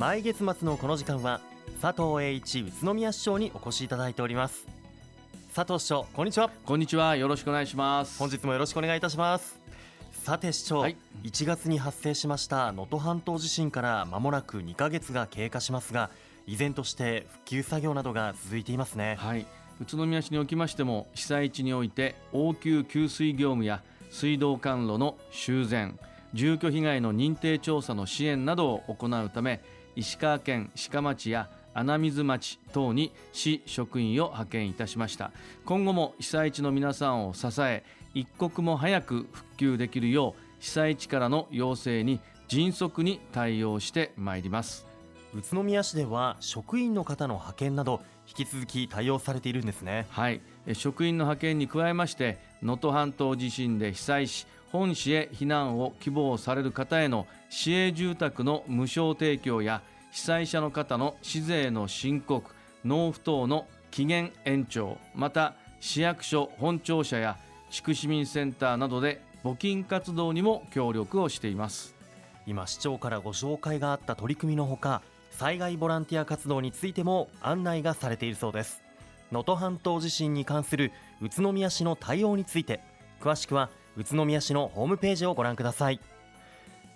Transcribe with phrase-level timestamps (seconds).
[0.00, 1.42] 毎月末のこの時間は
[1.82, 4.66] 佐藤栄一宇都宮市長にお越しいただいております。
[5.54, 6.50] 佐藤市長こんにちは。
[6.64, 7.16] こんにちは。
[7.16, 8.18] よろしくお願いします。
[8.18, 9.60] 本日もよろしくお願いいたします。
[10.24, 16.08] さて市長、はい、1月に発生しました能登半島地震から間もなく2ヶ月が経過しますが
[16.46, 19.18] 依然として復旧作業などが続いていますね。
[19.20, 19.46] はい。
[19.82, 25.98] 宇都宮市におきましても被災地において応急給水業務や水道管路の修繕
[26.32, 29.60] 住居被害の認定調査の支援などを行うため
[29.96, 35.30] 石川県鹿町や穴水町等に市職員を派遣いたしました。
[35.64, 44.86] 今後も被災地の皆さんを支え一刻も早く復旧できるよう被災地からの要請に迅速に対応してまいります。
[45.32, 50.06] 宇都宮市では職員の方の派遣など引き続き対応されているんですね。
[50.10, 50.40] はい。
[50.72, 62.52] 職員の派遣に加えまして能登半島地震で被災し本市へ避難を希望される方への市営住宅の無償提供や被災者の方の市税の申告
[62.84, 67.36] 納付等の期限延長また市役所本庁舎や
[67.70, 71.94] 地区市民センターなどで募金活動にも協力をしています。
[72.46, 78.82] 今市長からご紹介があった取り組みのほか災害ボランティア活動についても案内がされているそうです。
[79.32, 82.80] 能登半島地震に関する宇都宮市の対応について
[83.20, 86.00] 詳しくは宇都宮市のホームページをご覧ください。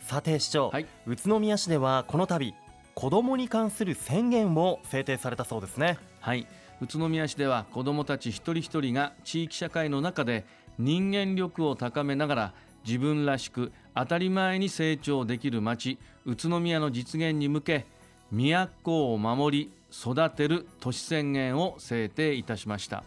[0.00, 2.54] さて市長、はい、宇都宮市ではこの度
[2.94, 5.98] 子どもに関する宣言を制定されたそうですね。
[6.20, 6.46] はい。
[6.80, 10.46] 宇都宮市では子どもたち一人一人が地域社会の中で
[10.78, 12.54] 人間力を高めながら
[12.86, 17.86] 自分らしく当たり前に成長できる町宇都宮の実現に向け
[18.32, 23.04] 都を守り育てる都市宣言を制定いたしました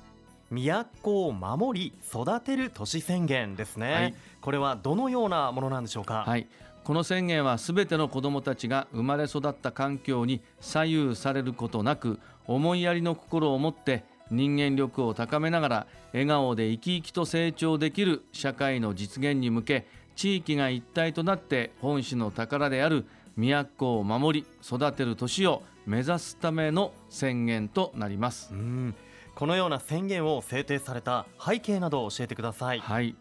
[1.02, 6.24] 都を守り育てる都市宣言ですね、はい、これはどのようなものなんでしょうか？
[6.26, 6.48] はい。
[6.84, 23.06] この宣言はすべての子どもたちが生まれ育った環境に左右されることなく思いやりの心を持って人間力を高めながら笑顔で生き生きと成長できる社会の実現に向け地域が一体となって本市の宝である
[23.38, 28.54] 都を守り育てる年を目指すための宣言となります
[29.36, 32.80] このような宣言を制定された背景などを教えてください。
[32.80, 33.16] はい。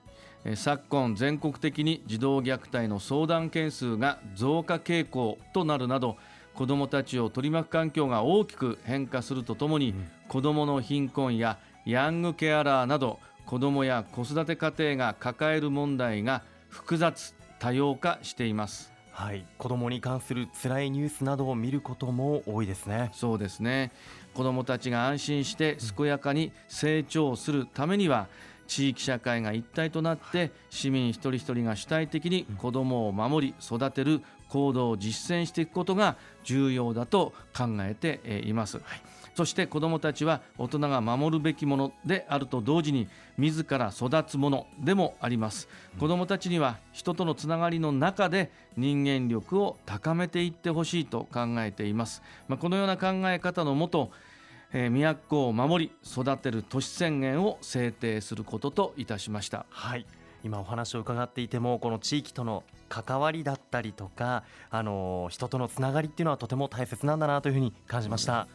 [0.56, 6.17] 昨今全国的に児童虐待の相談件数が増加傾向となるなど
[6.55, 18.93] 子どもたちを取り巻く環境が大きく変化するとともに、うん、子どもの貧困やヤングケアラーなど子どもや子育て家庭が抱える問題が複雑多様化しています。
[19.12, 19.44] はい。
[19.59, 23.11] 子どもに関する辛いニュースなどを見ることも多いですね。
[23.12, 23.93] そうですね
[24.34, 28.28] 子どもたちが安心して健やかに成長するためには、
[28.66, 38.78] 地域社会が一体となって市民一人一人が主体的に子どもを守り育てる行動を実践していくことが重要だと考えています。
[38.78, 45.69] はいそして子どもたちは大人が守るべきものであると同時に自ら育つものでもあります。
[45.98, 54.10] 子どもたちには人とのつながりの中で人間力を高めていってほしいと考えています、まあ、このような考え方のもと
[54.75, 59.66] えー、都を守り育てる都市宣言を制定することといたしました。
[59.69, 60.06] はい。
[60.44, 68.49] 今お話を伺っていてもこの地域との関わりだったりとか、あの人とのつながりっていうのはとても大切なんだなというふうに感じました、うん、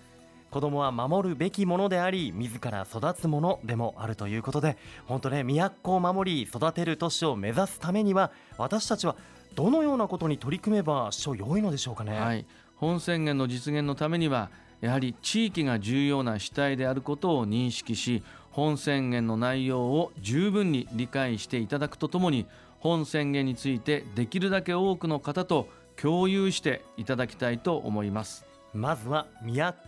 [0.52, 9.16] 子供は守るべきものであり自ら育つものでもあるということで本当ね都を守り育てる都市を目指すためには私たちは
[9.56, 14.50] どのようなことに取り組めば市長良いのでしょうかね、はい、本宣言の実現のためには
[14.81, 22.46] やはり地域が重要な主体であることを認識し本宣言の内容を十分に理解していただくとともに
[22.80, 28.47] 本宣言についてできるだけ多くの方と共有していただきたいと思います。
[28.77, 29.25] まずは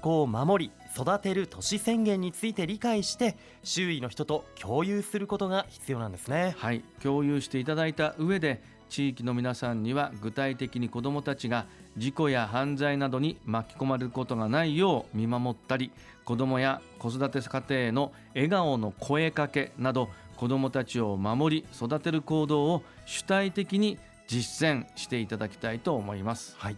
[0.01, 6.55] 都を守り育てる都市宣言について理解して周囲の人と共有することが必要なんですね。
[6.57, 15.91] はい共有していただいた上で地域の皆さんには具体的に子どもたちが事故や犯罪などに巻き込まれることがないよう見守ったり
[16.25, 26.77] 子どもや子育て家庭の笑顔の声かけなど子どもたちを守り育てる行動を主体的に実践していただきたいと思います、はい、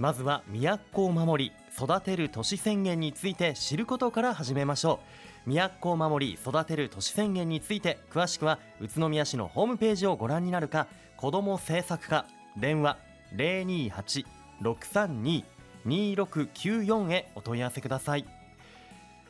[0.00, 0.42] まずは
[0.92, 5.00] 都を守り育てる都市宣言について知ることから始めましょ
[5.46, 5.50] う。
[5.50, 10.86] 都を守り育てる都市宣言について詳しくは宇都宮市のホームページをご覧になるか
[11.18, 12.24] 子ども政策課
[12.56, 12.96] 電話
[15.84, 18.24] 028-632-2694へお問い合わせください。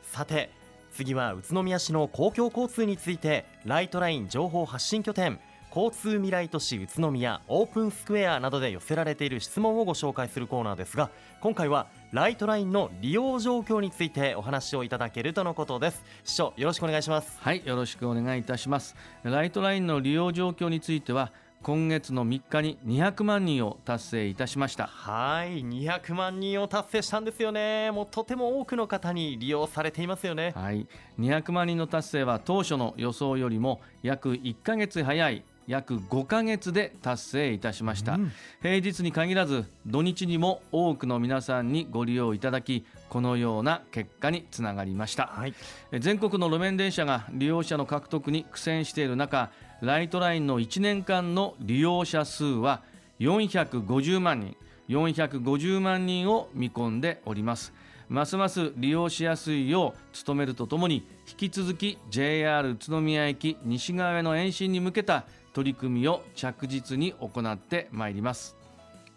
[0.05, 0.52] さて
[0.93, 5.40] 次は宇都宮市の公共交通についてライトライン情報発信拠点
[5.75, 16.05] 交通未来都市宇都宮オープンスクエアなどで寄せられている質問をご紹介するコーナーですが今回はライトラインの利用状況についてお話をいただけるとのことです。
[16.25, 17.38] 市長よろしくお願いします。
[17.38, 18.96] はいよろしくお願いいたします。
[19.22, 21.31] ライトラインの利用状況については
[21.62, 24.88] 今月の3日に200万人を達成いたしました。
[24.88, 27.93] はい200万人を達成したんですよね。
[27.93, 30.52] もうとても多くの方に利用されていますよね。
[30.56, 30.88] はい
[31.19, 45.55] 200万人の達成は当初の予想よりも約1ヶ月早い約5ヶ月で達成いたしました、うん、平日に限らず土日にも多くの皆さんにご利用いただきこのような結果につながりました、はい、
[46.00, 49.50] 全国の路面電車が利用者の獲得に苦戦している中
[49.81, 52.82] ライトラインの1年間の利用者数は
[53.20, 54.56] 450万人。
[54.90, 57.73] 450万人を見込んでおります。
[58.08, 68.56] ますます利用しやすいよう努めるとともに引き続き JR 宇都宮駅西側への延伸に向けた取り組みを着実に行ってまいります。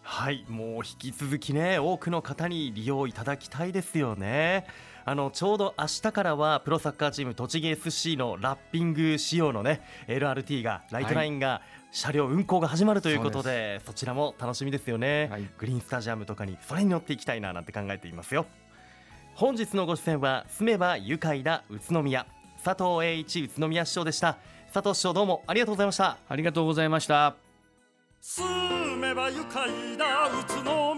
[0.06, 4.66] はいもう引き続きね多くの方に利用いただきたいですよね。
[5.06, 18.46] あのちょうど明日からはプロサッカーチーム栃木 SC のラッピング仕様のね LRT がライトラインが、車両運行が始まるということでそちらも楽しみですよね、はい、グリーンスタジアムとかにそれに乗っていきたいななんて考えていますよ。
[19.36, 22.26] 本日のご出演は住めば愉快な宇都宮
[22.64, 24.38] 佐藤栄一宇都宮市長でした。
[24.74, 26.18] 佐藤市長どうもありがとうございました。
[26.30, 27.36] ありがとうございました
[28.22, 30.93] 住めば愉快な宇都宮。